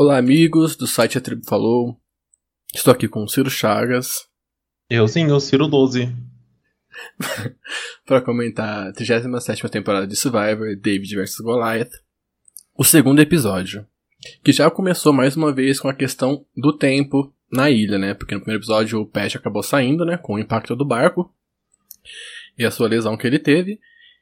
[0.00, 2.00] Olá, amigos do site A Tribo Falou.
[2.72, 4.28] Estou aqui com o Ciro Chagas.
[4.88, 6.14] Eu sim, o Ciro 12.
[8.06, 11.90] para comentar a 37 temporada de Survivor, David vs Goliath.
[12.76, 13.84] O segundo episódio.
[14.44, 18.14] Que já começou mais uma vez com a questão do tempo na ilha, né?
[18.14, 20.16] Porque no primeiro episódio o Pat acabou saindo, né?
[20.16, 21.28] Com o impacto do barco.
[22.56, 23.80] E a sua lesão que ele teve.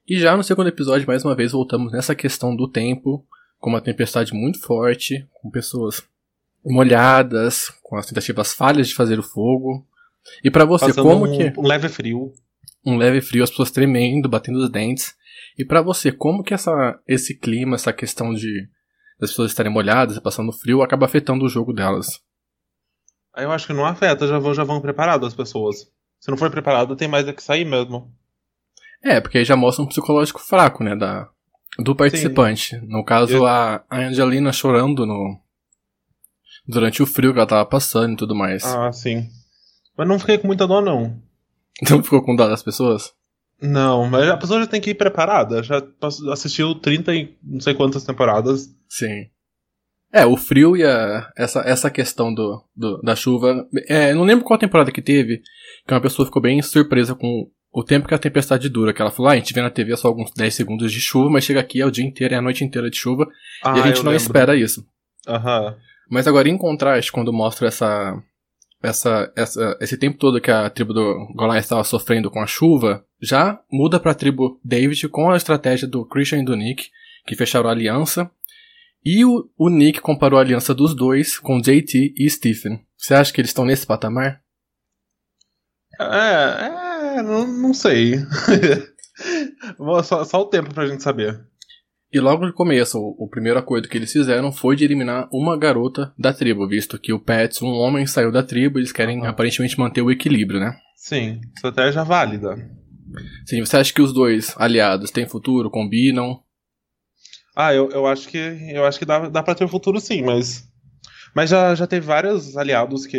[0.09, 3.29] E já no segundo episódio, mais uma vez, voltamos nessa questão do tempo
[3.59, 6.03] com uma tempestade muito forte, com pessoas
[6.65, 9.87] molhadas, com as tentativas falhas de fazer o fogo.
[10.43, 12.33] E para você, Passando como um, que um leve frio.
[12.85, 15.15] um leve frio, as pessoas tremendo, batendo os dentes.
[15.59, 18.69] E para você, como que essa esse clima, essa questão de
[19.19, 22.21] das pessoas estarem molhadas, passando frio, acaba afetando o jogo delas?
[23.37, 25.91] Eu acho que não afeta, já vão, já vão preparado as pessoas.
[26.21, 28.13] Se não for preparado, tem mais é que sair mesmo.
[29.03, 31.29] É, porque aí já mostra um psicológico fraco, né, da
[31.79, 32.77] do participante.
[32.87, 35.39] No caso, Eu- a Angelina chorando no
[36.67, 38.65] durante o frio que ela tava passando e tudo mais.
[38.65, 39.29] Ah, sim.
[39.97, 41.17] Mas não fiquei com muita dó, não.
[41.83, 43.13] Então ficou com dó das pessoas?
[43.61, 45.63] Não, mas a pessoa já tem que ir preparada.
[45.63, 45.83] Já
[46.33, 48.75] assistiu 30 e não sei quantas temporadas.
[48.89, 49.27] Sim.
[50.13, 53.67] É, o frio e a, essa, essa questão do, do- da chuva.
[53.89, 55.43] É, não lembro qual temporada que teve,
[55.87, 58.95] que uma pessoa ficou bem surpresa com o tempo que a tempestade dura.
[58.95, 61.29] Que ela falou, ah, a gente vê na TV só alguns 10 segundos de chuva,
[61.29, 63.29] mas chega aqui é o dia inteiro, é a noite inteira de chuva,
[63.63, 64.25] Ah, e a gente eu não lembro.
[64.27, 64.87] espera isso.
[65.29, 65.77] Aham.
[66.11, 68.17] Mas agora, em contraste, quando mostra essa,
[68.83, 73.05] essa, essa, esse tempo todo que a tribo do Goliath estava sofrendo com a chuva,
[73.21, 76.89] já muda pra tribo David com a estratégia do Christian e do Nick,
[77.27, 78.31] que fecharam a aliança.
[79.05, 82.81] E o, o Nick comparou a aliança dos dois com JT e Stephen.
[82.97, 84.41] Você acha que eles estão nesse patamar?
[85.99, 86.76] É, é,
[87.23, 88.17] não, não sei.
[90.05, 91.41] Só, só o tempo pra gente saber.
[92.13, 95.59] E logo de começo, o, o primeiro acordo que eles fizeram foi de eliminar uma
[95.59, 99.21] garota da tribo, visto que o Pets, um homem, saiu da tribo e eles querem
[99.21, 99.29] Aham.
[99.31, 100.77] aparentemente manter o equilíbrio, né?
[100.95, 102.57] Sim, estratégia válida.
[103.47, 106.41] Sim, você acha que os dois aliados têm futuro, combinam?
[107.57, 110.69] Ah, eu, eu acho que eu acho que dá, dá pra ter futuro sim, mas.
[111.35, 113.19] Mas já, já teve vários aliados que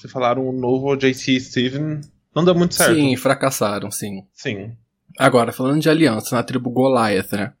[0.00, 2.00] se falaram o novo JC Steven.
[2.38, 2.94] Não deu muito certo.
[2.94, 4.24] Sim, fracassaram, sim.
[4.32, 4.70] Sim.
[5.18, 7.52] Agora, falando de aliança na tribo Goliath, né?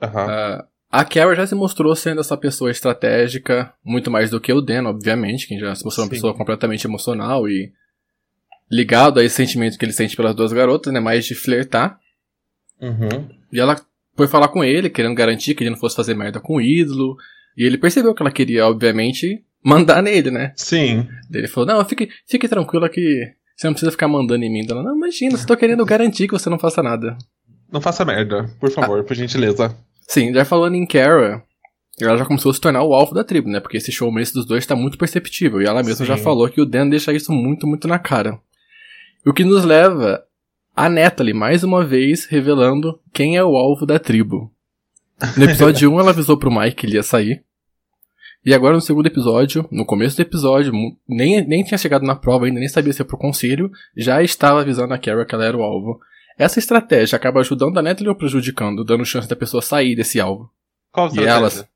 [0.00, 0.26] Aham.
[0.26, 4.62] Ah, a Kara já se mostrou sendo essa pessoa estratégica, muito mais do que o
[4.62, 6.16] Dan, obviamente, que já se mostrou uma Sim.
[6.16, 7.72] pessoa completamente emocional e
[8.70, 10.98] ligado a esse sentimento que ele sente pelas duas garotas, né?
[10.98, 12.00] Mais de flertar.
[12.80, 13.28] Uhum.
[13.52, 13.78] E ela
[14.16, 17.18] foi falar com ele, querendo garantir que ele não fosse fazer merda com o ídolo.
[17.54, 20.54] E ele percebeu que ela queria, obviamente, mandar nele, né?
[20.56, 21.06] Sim.
[21.30, 24.66] Ele falou, não, fique, fique tranquila que você não precisa ficar mandando em mim.
[24.66, 27.18] Ela, não, imagina, tô querendo garantir que você não faça nada.
[27.70, 29.76] Não faça merda, por favor, por gentileza.
[30.08, 31.44] Sim, já falando em Kara,
[32.00, 33.60] ela já começou a se tornar o alvo da tribo, né?
[33.60, 35.60] Porque esse showmance dos dois tá muito perceptível.
[35.60, 36.12] E ela mesma Sim.
[36.12, 38.40] já falou que o Dan deixa isso muito, muito na cara.
[39.26, 40.24] O que nos leva
[40.74, 44.50] a Natalie, mais uma vez, revelando quem é o alvo da tribo.
[45.36, 47.44] No episódio 1, ela avisou pro Mike que ele ia sair.
[48.44, 50.72] E agora no segundo episódio, no começo do episódio,
[51.06, 54.60] nem, nem tinha chegado na prova ainda, nem sabia se ia pro conselho, já estava
[54.62, 56.00] avisando a Kara que ela era o alvo.
[56.38, 60.50] Essa estratégia acaba ajudando a Natalie ou prejudicando, dando chance da pessoa sair desse alvo.
[60.90, 61.38] Qual a E estratégia?
[61.38, 61.68] elas.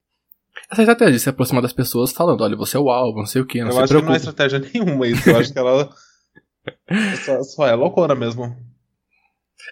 [0.70, 3.42] Essa estratégia de se aproximar das pessoas falando, olha, você é o alvo, não sei
[3.42, 5.28] o que, não Eu se acho que não é estratégia nenhuma isso.
[5.28, 5.90] Eu acho que ela.
[7.26, 8.56] só, só é loucura mesmo.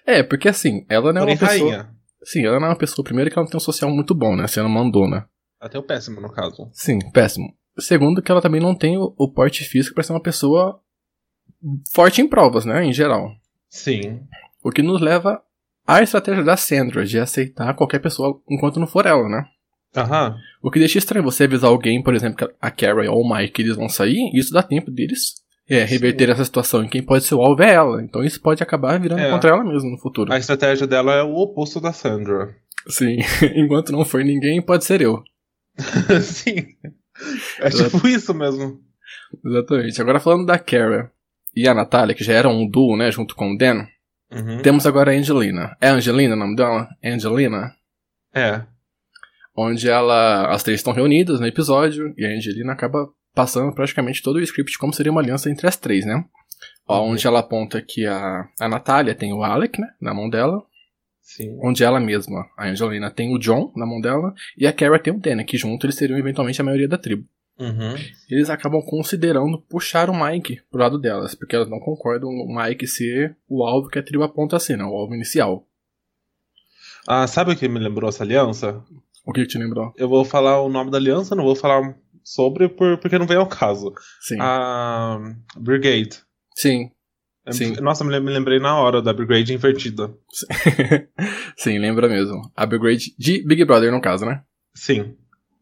[0.07, 1.71] É, porque assim, ela não é Porém, uma pessoa.
[1.71, 1.91] rainha.
[2.25, 4.37] Sim, ela não é uma pessoa, primeiro, que ela não tem um social muito bom,
[4.37, 4.47] né?
[4.47, 5.27] Sendo mandona.
[5.63, 6.69] Até o péssimo, no caso.
[6.73, 7.55] Sim, péssimo.
[7.79, 10.81] Segundo, que ela também não tem o, o porte físico pra ser uma pessoa
[11.95, 12.85] forte em provas, né?
[12.85, 13.31] Em geral.
[13.69, 14.21] Sim.
[14.63, 15.41] O que nos leva
[15.87, 19.45] à estratégia da Sandra, de aceitar qualquer pessoa enquanto não for ela, né?
[19.97, 20.37] Aham.
[20.61, 23.53] O que deixa estranho você avisar alguém, por exemplo, que a Carrie ou o Mike,
[23.53, 25.35] que eles vão sair, e isso dá tempo deles
[25.69, 26.83] é, reverter essa situação.
[26.85, 28.03] E quem pode ser o alvo é ela.
[28.03, 29.31] Então isso pode acabar virando É.
[29.31, 30.33] contra ela mesma no futuro.
[30.33, 32.55] A estratégia dela é o oposto da Sandra.
[32.89, 33.19] Sim.
[33.55, 35.23] Enquanto não for ninguém, pode ser eu.
[36.23, 36.67] Sim.
[37.61, 38.81] É tipo isso mesmo.
[39.45, 40.01] Exatamente.
[40.01, 41.11] Agora falando da Kara
[41.55, 43.87] e a Natália, que já eram um duo, né, junto com o Dan,
[44.35, 44.63] Uhum.
[44.63, 45.77] temos agora a Angelina.
[45.79, 46.89] É Angelina o nome dela?
[47.05, 47.75] Angelina?
[48.35, 48.63] É.
[49.55, 50.49] Onde ela.
[50.51, 54.79] As três estão reunidas no episódio e a Angelina acaba passando praticamente todo o script
[54.79, 56.15] como seria uma aliança entre as três, né?
[56.89, 57.11] Uhum.
[57.13, 59.89] Onde ela aponta que a, a Natália tem o Alec, né?
[60.01, 60.63] Na mão dela.
[61.23, 61.57] Sim.
[61.63, 64.35] Onde ela mesma, a Angelina, tem o John na mão dela.
[64.59, 67.27] E a Kara tem o Dan, que junto eles seriam eventualmente a maioria da tribo.
[67.59, 67.95] Uhum.
[68.29, 72.87] Eles acabam considerando puxar o Mike pro lado delas, porque elas não concordam o Mike
[72.87, 74.85] ser o alvo que a tribo aponta a ser, né?
[74.85, 75.67] O alvo inicial.
[77.07, 78.83] Ah, sabe o que me lembrou essa aliança?
[79.25, 79.93] O que que te lembrou?
[79.97, 83.41] Eu vou falar o nome da aliança, não vou falar sobre por, porque não veio
[83.41, 83.93] ao caso.
[84.21, 84.39] Sim.
[84.41, 85.19] A
[85.57, 86.21] Brigade.
[86.55, 86.91] Sim.
[87.51, 87.73] Sim.
[87.81, 90.15] Nossa, me lembrei na hora da Brigade invertida.
[91.57, 92.41] Sim, lembra mesmo.
[92.57, 94.43] Upgrade de Big Brother, no caso, né?
[94.75, 95.17] Sim.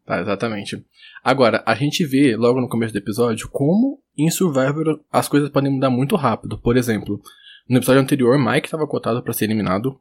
[0.05, 0.85] Tá, exatamente.
[1.23, 5.71] Agora, a gente vê logo no começo do episódio como em Survivor as coisas podem
[5.71, 6.57] mudar muito rápido.
[6.57, 7.19] Por exemplo,
[7.67, 9.99] no episódio anterior, Mike estava cotado para ser eliminado.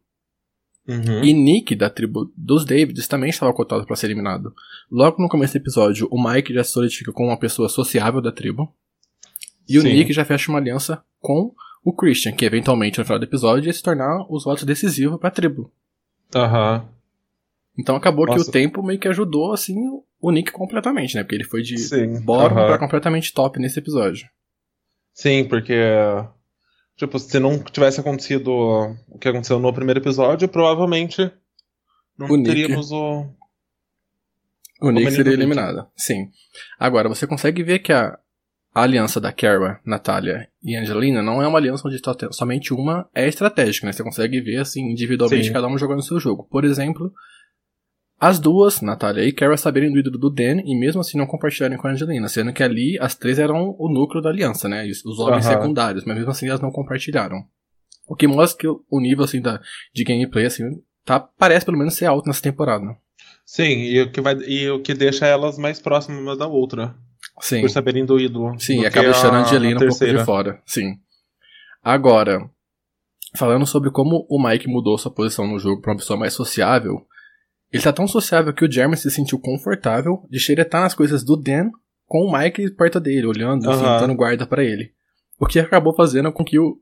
[0.86, 1.22] Uhum.
[1.22, 4.52] E Nick, da tribo dos Davids, também estava cotado para ser eliminado.
[4.90, 8.32] Logo no começo do episódio, o Mike já se solidifica como uma pessoa sociável da
[8.32, 8.74] tribo.
[9.68, 9.92] E o Sim.
[9.92, 13.72] Nick já fecha uma aliança com o Christian, que eventualmente no final do episódio ia
[13.72, 15.72] se tornar os votos decisivos para a tribo.
[16.34, 16.88] Aham.
[17.78, 18.48] Então acabou que Nossa.
[18.50, 19.74] o tempo meio que ajudou, assim,
[20.20, 21.22] o Nick completamente, né?
[21.22, 22.20] Porque ele foi de Sim.
[22.20, 22.66] bottom aham.
[22.66, 24.28] pra completamente top nesse episódio.
[25.14, 25.74] Sim, porque.
[26.96, 28.50] Tipo, se não tivesse acontecido
[29.08, 31.32] o que aconteceu no primeiro episódio, provavelmente
[32.18, 32.48] não O Nick.
[32.50, 33.24] teríamos o.
[34.82, 35.40] O Nick menino seria do Nick.
[35.42, 35.86] eliminado.
[35.96, 36.30] Sim.
[36.78, 38.18] Agora, você consegue ver que a,
[38.74, 43.08] a aliança da Kara, Natália e Angelina não é uma aliança onde tem- somente uma
[43.14, 43.92] é estratégica, né?
[43.92, 45.52] Você consegue ver, assim, individualmente, Sim.
[45.52, 46.46] cada um jogando o seu jogo.
[46.50, 47.12] Por exemplo,
[48.18, 51.78] as duas, Natália e Kara, saberem do ídolo do Dan e mesmo assim não compartilharem
[51.78, 54.86] com a Angelina, sendo que ali as três eram o núcleo da aliança, né?
[54.86, 57.44] Os homens secundários, mas mesmo assim elas não compartilharam.
[58.06, 59.60] O que mostra que o o nível, assim, da,
[59.94, 60.64] de gameplay, assim,
[61.04, 62.84] tá, parece pelo menos ser alto nessa temporada.
[63.44, 66.94] Sim, e o que, vai, e o que deixa elas mais próximas uma da outra.
[67.40, 67.60] Sim.
[67.62, 68.58] Por saberem do ídolo.
[68.58, 70.62] Sim, do e acaba deixando a Angelina um pouco de fora.
[70.66, 70.98] Sim.
[71.82, 72.50] Agora,
[73.36, 77.06] falando sobre como o Mike mudou sua posição no jogo pra uma pessoa mais sociável,
[77.72, 81.36] ele tá tão sociável que o Jeremy se sentiu confortável de xeretar nas coisas do
[81.36, 81.70] Dan
[82.06, 84.00] com o Mike perto dele, olhando, Aham.
[84.00, 84.92] dando guarda pra ele.
[85.38, 86.78] O que acabou fazendo com que o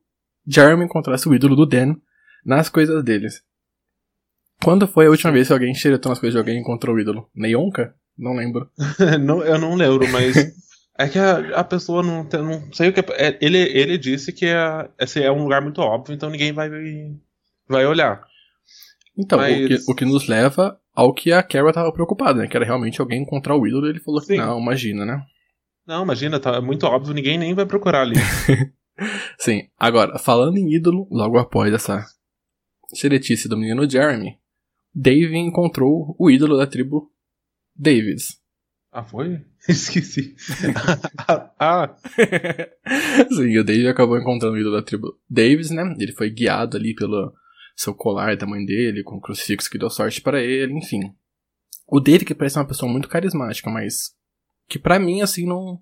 [0.47, 1.95] Jeremy encontrasse o ídolo do Dan
[2.45, 3.43] nas coisas deles.
[4.65, 7.01] Quando foi a última vez que alguém xeretou nas coisas de alguém e encontrou o
[7.01, 7.31] ídolo?
[7.35, 7.95] Neonca?
[8.19, 8.69] Não lembro.
[9.21, 10.37] não, eu não lembro, mas.
[10.99, 13.01] É que a, a pessoa não, tem- não sei o que.
[13.13, 16.69] é- ele, ele disse que é, esse é um lugar muito óbvio, então ninguém vai,
[17.69, 18.25] vai olhar.
[19.17, 22.49] Então, o, Mas- que, o que nos leva ao que a Kara tava preocupada, né?
[22.49, 24.39] Que era realmente alguém encontrar o ídolo e ele falou que Sim.
[24.39, 25.23] não, imagina, né?
[25.87, 28.17] Não, imagina, tá é muito óbvio, ninguém nem vai procurar ali.
[29.39, 32.05] Sim, agora, falando em ídolo, logo após essa
[32.95, 34.37] xeretice do menino Jeremy,
[34.93, 37.11] Dave encontrou o ídolo da tribo
[37.79, 38.41] Davis.
[38.91, 39.41] ah, foi?
[39.69, 40.35] Esqueci.
[41.59, 41.95] ah,
[43.31, 45.95] Sim, o Dave acabou encontrando o ídolo da tribo Davis, né?
[45.99, 47.33] Ele foi guiado ali pelo
[47.77, 51.15] seu colar da mãe dele, com o crucifixo que deu sorte para ele, enfim.
[51.87, 54.15] O Dave que parece uma pessoa muito carismática, mas
[54.69, 55.81] que pra mim, assim, não...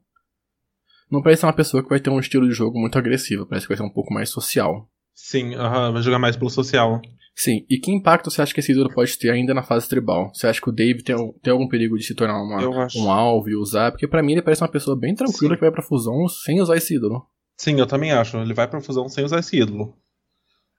[1.10, 3.68] Não parece uma pessoa que vai ter um estilo de jogo muito agressivo, parece que
[3.68, 4.90] vai ser um pouco mais social.
[5.14, 7.00] sim, aham, vai jogar mais pelo social.
[7.38, 10.30] Sim, e que impacto você acha que esse ídolo pode ter ainda na fase tribal?
[10.32, 13.10] Você acha que o Dave tem, um- tem algum perigo de se tornar uma- um
[13.10, 13.90] alvo e usar?
[13.92, 15.54] Porque pra mim ele parece uma pessoa bem tranquila Sim.
[15.56, 17.26] que vai pra fusão sem usar esse ídolo.
[17.58, 18.38] Sim, eu também acho.
[18.38, 19.94] Ele vai pra fusão sem usar esse ídolo.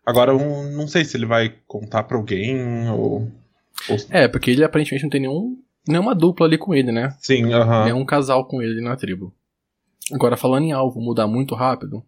[0.04, 0.40] Agora, eu
[0.72, 3.32] não sei se ele vai contar pra alguém ou.
[3.90, 5.58] ou- É, porque ele aparentemente não tem nenhum,
[5.88, 7.16] nenhuma dupla ali com ele, né?
[7.20, 7.86] Sim, aham.
[7.86, 9.32] Nenhum casal com ele na tribo.
[10.12, 12.04] Agora, falando em alvo mudar muito rápido,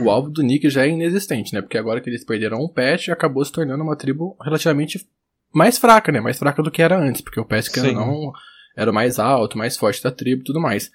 [0.00, 1.60] o alvo do Nick já é inexistente, né?
[1.60, 5.06] Porque agora que eles perderam um pet, acabou se tornando uma tribo relativamente
[5.52, 6.20] mais fraca, né?
[6.20, 8.32] Mais fraca do que era antes, porque o pet, que não,
[8.76, 10.90] era o mais alto, mais forte da tribo e tudo mais.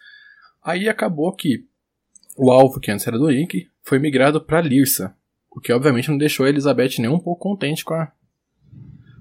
[0.63, 1.65] Aí acabou que
[2.37, 5.15] o alvo que antes era do Nick foi migrado pra Lirsa,
[5.49, 8.11] o que obviamente não deixou a Elizabeth nem um pouco contente com a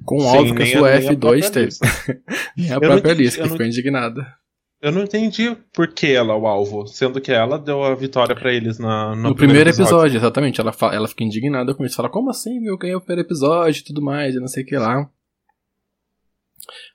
[0.04, 1.76] com o alvo que a sua nem F2 própria teve.
[2.56, 4.37] Nem a própria Lirsa, que ficou indignada.
[4.80, 8.34] Eu não entendi por que ela é o alvo, sendo que ela deu a vitória
[8.36, 10.60] pra eles na, no, No, primeiro episódio, exatamente.
[10.60, 11.96] Ela, fa- ela fica indignada com isso.
[11.96, 12.78] Fala, como assim, meu?
[12.78, 15.00] Ganhei o primeiro episódio e tudo mais, e não sei o que lá.
[15.00, 15.08] Eu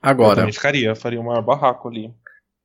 [0.01, 2.13] Agora, também ficaria, faria um maior barraco ali.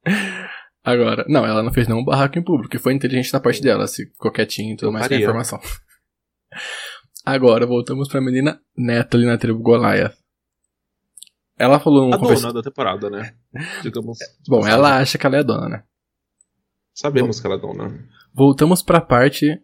[0.85, 1.25] agora.
[1.29, 4.07] Não, ela não fez nenhum barraco em público, que foi inteligente da parte dela, se
[4.07, 5.25] ficou quietinho e tudo Eu mais com a faria.
[5.25, 5.61] informação.
[7.27, 10.17] Agora, voltamos pra menina Neta ali na tribo Goliath.
[11.59, 13.35] Ela falou num A dona da temporada, né?
[13.83, 14.19] Digamos.
[14.47, 15.83] Bom, ela acha que ela é a dona, né?
[16.95, 18.05] Sabemos que ela é dona.
[18.33, 19.61] Voltamos pra parte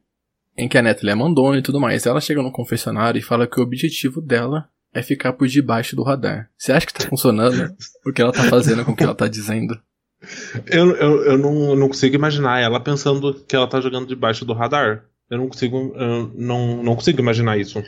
[0.57, 2.07] em que a Natalie é mandona e tudo mais.
[2.07, 6.03] Ela chega no confessionário e fala que o objetivo dela é ficar por debaixo do
[6.03, 6.51] radar.
[6.57, 7.75] Você acha que tá funcionando
[8.07, 9.77] o que ela tá fazendo com o que ela tá dizendo?
[10.67, 14.55] Eu, eu, eu não, não consigo imaginar ela pensando que ela tá jogando debaixo do
[14.55, 15.05] radar.
[15.29, 15.93] Eu não consigo.
[15.97, 17.83] Eu não, não consigo imaginar isso.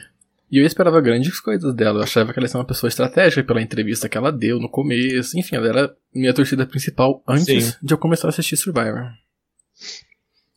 [0.50, 1.99] E eu esperava grandes coisas dela.
[1.99, 4.69] Eu achava que ela ia ser uma pessoa estratégica pela entrevista que ela deu no
[4.69, 5.38] começo.
[5.38, 7.79] Enfim, ela era minha torcida principal antes Sim.
[7.83, 9.11] de eu começar a assistir Survivor.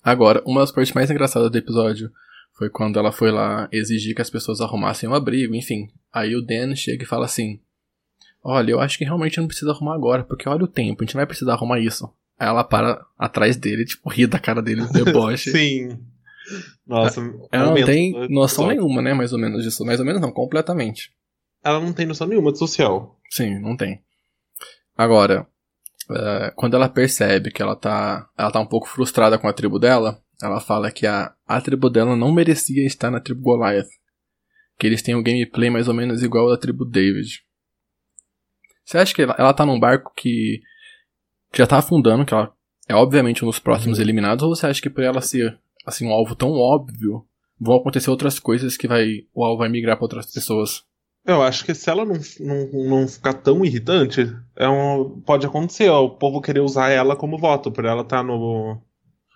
[0.03, 2.11] Agora, uma das partes mais engraçadas do episódio
[2.53, 5.89] foi quando ela foi lá exigir que as pessoas arrumassem um abrigo, enfim.
[6.13, 7.59] Aí o Dan chega e fala assim:
[8.43, 11.15] Olha, eu acho que realmente não precisa arrumar agora, porque olha o tempo, a gente
[11.15, 14.87] não vai precisar arrumar isso Aí ela para atrás dele, tipo, ri da cara dele,
[14.93, 15.51] deboche.
[15.51, 15.99] Sim.
[16.85, 18.67] Nossa, Ela não tem noção episódio.
[18.67, 19.13] nenhuma, né?
[19.13, 19.85] Mais ou menos disso.
[19.85, 21.11] Mais ou menos não, completamente.
[21.63, 23.17] Ela não tem noção nenhuma de social.
[23.29, 24.01] Sim, não tem.
[24.97, 25.47] Agora,
[26.09, 29.77] eh, quando ela percebe que ela tá, ela tá um pouco frustrada com a tribo
[29.79, 33.89] dela, ela fala que a, a tribo dela não merecia estar na tribo Goliath.
[34.77, 37.43] Que eles têm um gameplay mais ou menos igual ao da tribo David.
[38.85, 40.61] Você acha que ela, ela tá num barco que,
[41.53, 42.51] já tá afundando, que ela
[42.87, 46.11] é obviamente um dos próximos eliminados, ou você acha que por ela ser assim um
[46.13, 47.23] alvo tão óbvio,
[47.59, 50.83] vão acontecer outras coisas que vai o alvo vai migrar pra outras pessoas?
[51.25, 55.89] Eu acho que se ela não, não, não ficar tão irritante, é um, pode acontecer,
[55.89, 57.69] ó, o povo querer usar ela como voto.
[57.71, 58.81] Por ela estar no,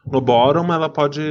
[0.10, 1.22] no bottom, ela pode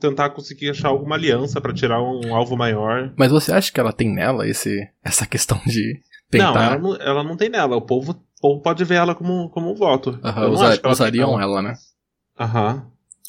[0.00, 3.12] tentar conseguir achar alguma aliança pra tirar um alvo maior.
[3.16, 5.94] Mas você acha que ela tem nela esse, essa questão de
[6.32, 6.64] Não, tentar.
[6.64, 7.76] ela não, ela não tem nela.
[7.76, 10.18] O povo, o povo pode ver ela como, como um voto.
[10.22, 11.42] Não usa- ela usariam nela.
[11.42, 11.74] ela, né?
[12.38, 12.86] Aham.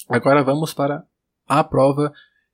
[0.08, 1.04] Agora vamos para
[1.48, 2.14] a prova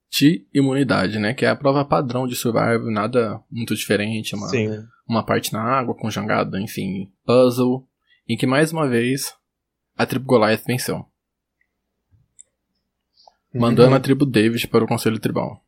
[0.10, 1.33] de imunidade, né?
[1.33, 4.86] Que é a prova padrão de Survival, nada muito diferente, uma, Sim.
[5.07, 7.88] uma parte na água, com jangada, enfim, puzzle,
[8.27, 9.33] em que mais uma vez
[9.98, 11.05] a tribo Goliath venceu,
[13.53, 13.95] mandando Uhum.
[13.95, 15.63] a tribo David para o conselho tribal.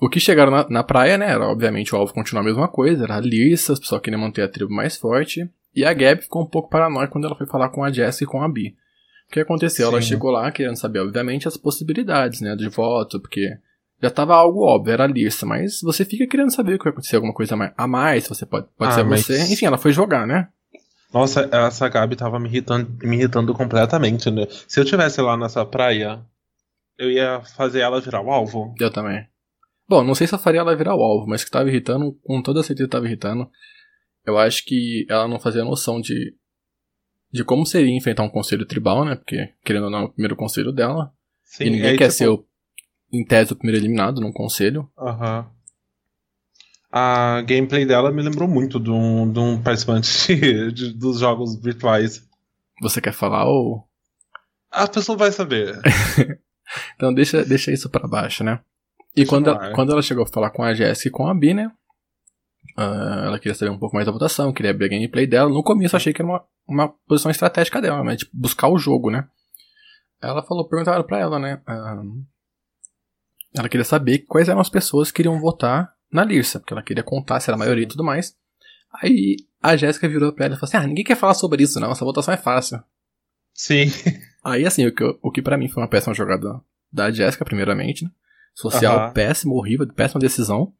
[0.00, 3.04] O que chegaram na, na praia, né, era obviamente o alvo continuou a mesma coisa,
[3.04, 6.46] era Lissa, o pessoal queria manter a tribo mais forte, e a Gab ficou um
[6.46, 8.76] pouco paranoica quando ela foi falar com a Jess e com a Bee.
[9.28, 9.88] O que aconteceu?
[9.88, 10.08] Ela Sim.
[10.08, 13.56] chegou lá querendo saber, obviamente, as possibilidades, né, de voto, porque
[14.02, 16.92] já tava algo óbvio, era a Lissa, mas você fica querendo saber o que vai
[16.92, 19.52] acontecer, alguma coisa a mais- a mais, você pode, pode Ah, ser mas- você.
[19.52, 20.48] Enfim, ela foi jogar, né?
[21.12, 24.46] Nossa, essa Gabi tava me irritando, me irritando completamente, né?
[24.68, 26.20] Se eu tivesse lá nessa praia,
[26.98, 28.74] eu ia fazer ela virar o alvo.
[28.78, 29.26] Eu também.
[29.88, 32.42] Bom, não sei se eu faria ela virar o alvo, mas que tava irritando, com
[32.42, 33.48] toda certeza tava irritando.
[34.26, 36.34] Eu acho que ela não fazia noção de
[37.32, 39.16] de como seria enfrentar um conselho tribal, né?
[39.16, 41.12] Porque, querendo ou não, é o primeiro conselho dela.
[41.44, 42.44] Sim, e ninguém aí, quer tipo, ser, o,
[43.12, 44.90] em tese, o primeiro eliminado num conselho.
[44.98, 45.46] Aham.
[46.90, 51.60] A gameplay dela me lembrou muito de um, de um participante de- de- dos jogos
[51.60, 52.26] virtuais.
[52.80, 53.86] Você quer falar ou.
[54.70, 55.78] A pessoa vai saber.
[56.96, 58.58] Então deixa, deixa isso pra baixo, né?
[59.12, 61.32] E Deixa quando ela, quando ela chegou a falar com a Jess e com a
[61.32, 61.70] Bi, né?
[62.76, 65.48] Ah, ela queria saber um pouco mais da votação, queria ver a gameplay dela.
[65.48, 68.16] No começo eu achei que era uma, uma posição estratégica dela, né?
[68.16, 69.26] Tipo, buscar o jogo, né?
[70.20, 71.60] Ela falou, perguntaram pra ela, né?
[71.66, 72.02] ah,
[73.54, 77.02] ela queria saber quais eram as pessoas que iriam votar na Lirsa, porque ela queria
[77.02, 78.36] contar se era a maioria e tudo mais.
[79.02, 81.80] Aí a Jéssica virou pra ela e falou assim: Ah, ninguém quer falar sobre isso,
[81.80, 82.82] não, essa votação é fácil.
[83.54, 83.86] Sim.
[84.44, 86.60] Aí, assim, o que, o que pra mim foi uma péssima jogada
[86.92, 88.10] da Jéssica, primeiramente, né?
[88.54, 90.72] Social péssimo, horrível, péssima decisão.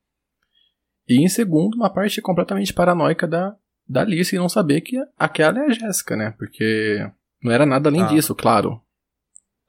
[1.08, 3.54] E em segundo, uma parte completamente paranoica da,
[3.88, 6.34] da Alice e não saber que aquela é a Jéssica, né?
[6.36, 7.08] Porque
[7.42, 8.06] não era nada além Ah.
[8.06, 8.80] disso, claro.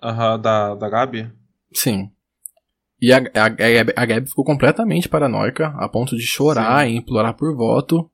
[0.02, 1.32] Aham, da, da Gabi?
[1.74, 2.12] Sim.
[3.00, 6.94] E a, a, a, Gabi- a Gabi ficou completamente paranoica, a ponto de chorar Sim.
[6.94, 8.10] e implorar por voto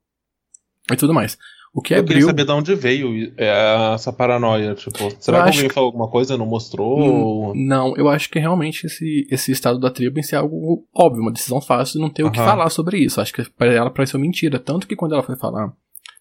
[0.90, 1.38] e tudo mais.
[1.76, 2.14] O que eu abriu.
[2.18, 4.74] queria saber de onde veio é, essa paranoia.
[4.76, 6.98] Tipo, será Eu que alguém que- falou alguma coisa não mostrou?
[7.00, 10.38] Hum, Ou- Não, eu acho que realmente esse, esse estado da tribo em si é
[10.38, 13.20] algo óbvio, uma decisão fácil, não ter o que falar sobre isso.
[13.20, 14.58] Acho que para ela pareceu mentira.
[14.60, 15.72] Tanto que quando ela foi falar,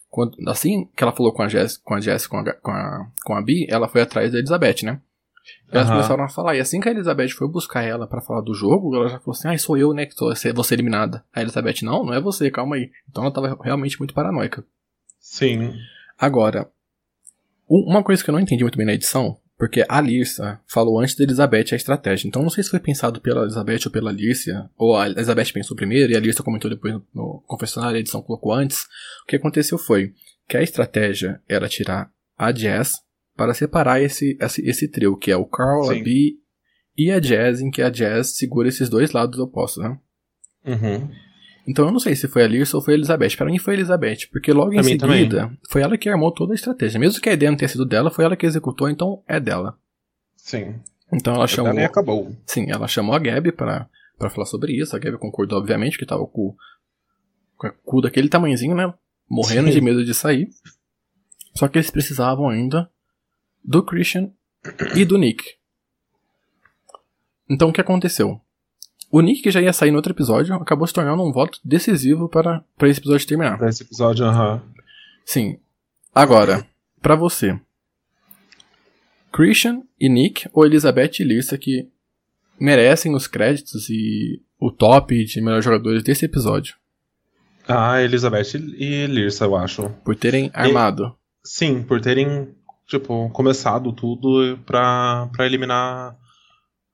[0.10, 3.08] quando, assim que ela falou com a Jess, com a Jess, com a, com a,
[3.24, 5.00] com a Bi, ela foi atrás da Elizabeth, né?
[5.72, 5.98] E elas Aham.
[5.98, 6.56] começaram a falar.
[6.56, 9.38] E assim que a Elizabeth foi buscar ela pra falar do jogo, ela já falou
[9.38, 10.06] assim: Ah, sou eu, né?
[10.08, 11.24] Que tô, vou ser eliminada.
[11.32, 12.90] A Elizabeth, não, não é você, calma aí.
[13.10, 14.64] Então ela tava realmente muito paranoica.
[15.24, 15.74] Sim.
[16.20, 16.70] Agora,
[17.66, 21.16] uma coisa que eu não entendi muito bem na edição, porque a Lírcia falou antes
[21.16, 22.28] da Elizabeth a estratégia.
[22.28, 25.78] Então não sei se foi pensado pela Elizabeth ou pela Lírcia, ou a Elizabeth pensou
[25.78, 28.84] primeiro e a Lírcia comentou depois no, confessionário, a edição colocou antes.
[29.24, 30.14] O que aconteceu foi
[30.48, 32.96] que a estratégia era tirar a Jazz
[33.34, 36.04] para separar esse, esse, esse trio, que é o Carl, a Sim.
[36.04, 36.36] Bee
[36.98, 39.98] e a Jazz, em que a Jazz segura esses dois lados opostos, né?
[40.66, 41.10] Uhum.
[41.68, 43.38] Então eu não sei se foi a Lirsa ou foi a Elizabeth.
[43.38, 46.32] Pra mim foi a Elizabeth, porque logo em Pra mim seguida foi ela que armou
[46.32, 47.00] toda a estratégia.
[47.00, 49.78] Mesmo que a ideia não tenha sido dela, foi ela que executou, então é dela.
[50.36, 50.76] Sim.
[51.12, 52.36] Então ela chamou, nem acabou.
[52.46, 54.96] sim, ela chamou a Gabi pra, pra falar sobre isso.
[54.96, 56.56] A Gabi concordou, obviamente, que tava com, o-
[57.56, 58.94] com o cu daquele tamanhozinho, né?
[59.30, 59.74] Morrendo Sim.
[59.76, 60.50] de medo de sair.
[61.56, 62.90] Só que eles precisavam ainda
[63.64, 64.32] do Christian
[64.96, 65.44] e do Nick.
[67.50, 68.42] Então o que aconteceu?
[69.16, 72.28] O Nick, que já ia sair no outro episódio, acabou se tornando um voto decisivo
[72.28, 73.60] para, para esse episódio terminar.
[73.60, 74.60] Pra esse episódio, aham.
[75.24, 75.60] Sim.
[76.16, 76.66] Agora,
[77.00, 77.56] pra você.
[79.32, 81.88] Christian e Nick ou Elizabeth e Lisa que
[82.60, 86.76] merecem os créditos e o top de melhores jogadores desse episódio
[87.68, 89.90] Ah, Elizabeth e Lirsa, eu acho.
[90.04, 91.16] por terem armado.
[91.44, 92.50] Sim, por terem
[92.88, 96.16] tipo, começado tudo pra, pra eliminar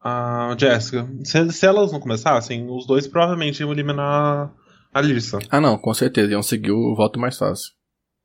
[0.02, 1.08] a Jessica.
[1.24, 4.54] Se, se elas não começassem, os dois provavelmente iam eliminar
[4.94, 5.40] a Lisa.
[5.50, 7.72] Ah, não, com certeza, iam seguir o voto mais fácil.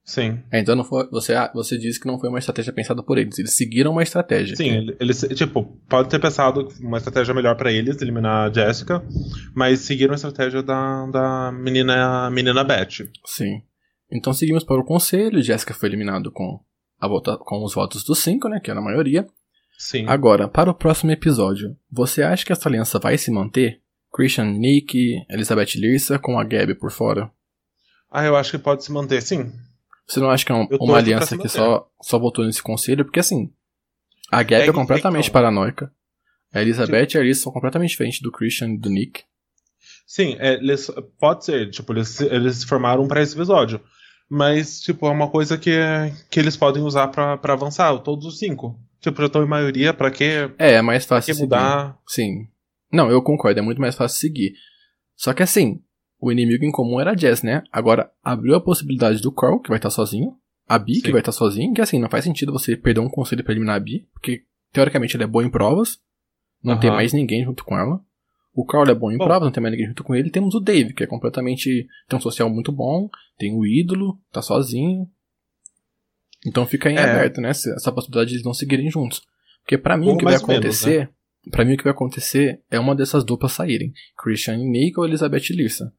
[0.05, 0.39] Sim.
[0.53, 3.39] É, então não foi, você, você disse que não foi uma estratégia pensada por eles,
[3.39, 4.55] eles seguiram uma estratégia.
[4.55, 9.03] Sim, eles, tipo, pode ter pensado uma estratégia melhor para eles, eliminar a Jessica,
[9.55, 13.09] mas seguiram a estratégia da, da menina, menina Beth.
[13.25, 13.63] Sim.
[14.13, 16.61] Então seguimos para o conselho, Jessica foi eliminado com,
[17.01, 19.27] a vota, com os votos dos cinco, né, que era a maioria.
[19.79, 20.07] Sim.
[20.07, 23.81] Agora, para o próximo episódio, você acha que essa aliança vai se manter?
[24.15, 27.31] Christian Nick, Elizabeth Lirsa com a Gabi por fora?
[28.11, 29.53] Ah, eu acho que pode se manter, sim.
[30.07, 33.05] Você não acha que é um, uma aliança que só, só votou nesse conselho?
[33.05, 33.53] Porque assim,
[34.31, 35.93] a Gabi é, é completamente paranoica.
[36.53, 39.25] A Elizabeth tipo, e a Alice são completamente diferentes do Christian e do Nick.
[40.07, 43.81] Sim, é, eles, pode ser, tipo, eles, eles formaram para esse episódio.
[44.31, 45.77] Mas, tipo, é uma coisa que,
[46.31, 48.79] que eles podem usar para avançar, todos os cinco.
[49.05, 50.51] Tipo, já estão em maioria, pra quê?
[50.59, 51.99] É, é mais fácil que mudar.
[52.07, 52.49] Sim.
[52.91, 54.55] Não, eu concordo, é muito mais fácil seguir.
[55.15, 55.83] Só que assim,
[56.19, 57.63] o inimigo em comum era a Jess, né?
[57.71, 60.35] Agora, abriu a possibilidade do Carl, que vai estar sozinho,
[60.67, 63.45] a Bi, que vai estar sozinho, que assim, não faz sentido você perder um conselho
[63.45, 65.99] pra eliminar a Bi, porque teoricamente ela é boa em provas,
[66.63, 66.81] não uhum.
[66.81, 68.01] tem mais ninguém junto com ela.
[68.55, 69.27] O Carl é bom em bom.
[69.27, 70.31] provas, não tem mais ninguém junto com ele.
[70.31, 71.87] Temos o Dave, que é completamente.
[72.09, 75.07] tem um social muito bom, tem o ídolo, tá sozinho.
[76.45, 77.03] Então fica em é.
[77.03, 77.51] aberto, né?
[77.51, 79.23] Essa possibilidade de eles não seguirem juntos.
[79.63, 80.91] Porque para mim o que vai acontecer.
[80.91, 81.51] Menos, né?
[81.51, 83.93] para mim o que vai acontecer é uma dessas duplas saírem.
[84.17, 85.93] Christian e Nick ou Elizabeth Lissa.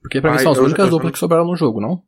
[0.00, 2.02] Porque pra Ai, mim são as únicas duplas que sobraram no jogo, não?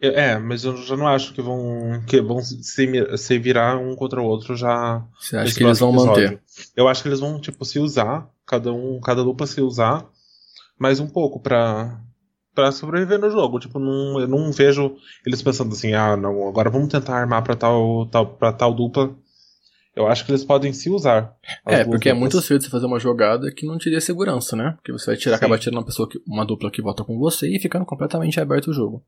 [0.00, 4.20] É, mas eu já não acho que vão que vão se, se virar um contra
[4.20, 5.02] o outro já.
[5.18, 6.24] Você acha que eles vão episódio.
[6.24, 6.42] manter?
[6.76, 10.06] Eu acho que eles vão tipo se usar, cada um, cada dupla se usar
[10.78, 12.00] mais um pouco para
[12.54, 13.58] para sobreviver no jogo.
[13.58, 14.96] Tipo, não, eu não vejo
[15.26, 19.14] eles pensando assim, ah, não, agora vamos tentar armar para tal, tal tal dupla.
[19.96, 21.36] Eu acho que eles podem se usar.
[21.66, 22.06] É, porque duplas.
[22.06, 24.72] é muito cedo você fazer uma jogada que não te dê segurança, né?
[24.76, 27.48] Porque você vai tirar, acabar tirando uma pessoa que, uma dupla que vota com você
[27.48, 29.04] e ficando completamente aberto o jogo.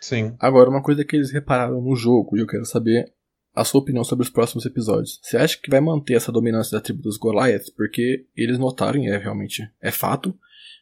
[0.00, 0.36] Sim.
[0.38, 3.10] Agora, uma coisa que eles repararam no jogo, e eu quero saber
[3.54, 5.18] a sua opinião sobre os próximos episódios.
[5.22, 7.70] Você acha que vai manter essa dominância da tribo dos Goliaths?
[7.70, 10.36] Porque eles notaram, e é realmente é fato,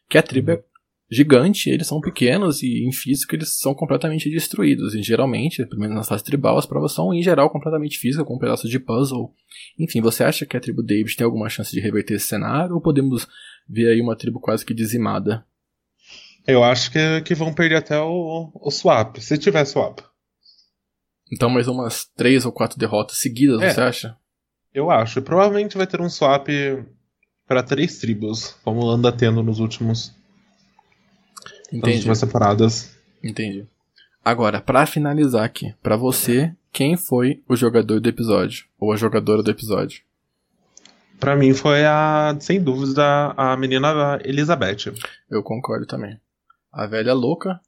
[0.09, 0.57] que a tribo uhum.
[0.57, 0.63] é
[1.15, 4.93] gigante, eles são pequenos e em física eles são completamente destruídos.
[4.93, 8.35] E geralmente, pelo menos na fase tribal, as provas são em geral completamente físicas, com
[8.35, 9.33] um pedaço de puzzle.
[9.79, 12.81] Enfim, você acha que a tribo David tem alguma chance de reverter esse cenário ou
[12.81, 13.27] podemos
[13.67, 15.45] ver aí uma tribo quase que dizimada?
[16.45, 19.99] Eu acho que, que vão perder até o, o swap, se tiver swap.
[21.31, 24.17] Então mais umas três ou quatro derrotas seguidas, é, você acha?
[24.73, 25.21] Eu acho.
[25.21, 26.47] Provavelmente vai ter um swap
[27.47, 30.13] para três tribos, como anda tendo nos últimos.
[31.71, 31.87] Entendi.
[31.87, 32.95] Nas últimas temporadas.
[33.23, 33.65] Entendi.
[34.23, 38.65] Agora, para finalizar aqui, para você, quem foi o jogador do episódio?
[38.79, 40.01] Ou a jogadora do episódio?
[41.19, 43.03] Para mim foi a, sem dúvida,
[43.37, 44.93] a menina Elizabeth.
[45.29, 46.19] Eu concordo também.
[46.71, 47.59] A velha louca.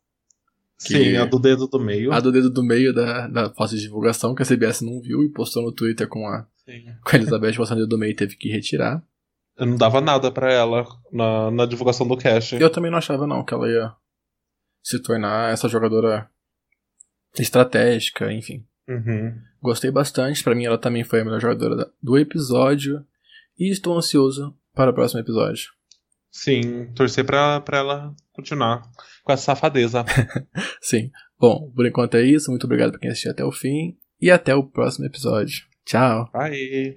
[0.78, 2.12] Sim, a do dedo do meio.
[2.12, 5.24] A do dedo do meio da, da fase de divulgação que a CBS não viu
[5.24, 6.46] e postou no Twitter com a,
[7.04, 9.02] com a Elizabeth mostrando o dedo do meio e teve que retirar.
[9.58, 12.56] Eu não dava nada para ela na, na divulgação do cast.
[12.56, 13.92] Eu também não achava não que ela ia
[14.84, 16.30] se tornar essa jogadora
[17.38, 18.66] estratégica, enfim.
[18.88, 19.36] Uhum.
[19.62, 23.06] Gostei bastante, para mim ela também foi a melhor jogadora do episódio
[23.60, 25.72] e estou ansioso para o próximo episódio.
[26.32, 28.84] Sim, torcer pra, pra ela continuar
[29.24, 30.06] com essa safadeza.
[30.80, 31.12] Sim.
[31.40, 32.52] Bom, por enquanto é isso.
[32.52, 33.98] Muito obrigado por quem assistiu até o fim.
[34.22, 35.66] E até o próximo episódio.
[35.86, 36.30] Tchau.
[36.32, 36.96] Bye.